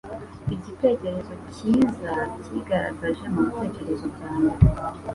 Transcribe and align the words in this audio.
Igitekerezo 0.55 1.33
cyiza 1.53 2.13
cyigaragaje 2.43 3.23
mubitekerezo 3.33 4.05
byanjye. 4.15 4.55